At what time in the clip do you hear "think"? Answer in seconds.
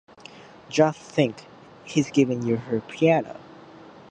0.99-1.45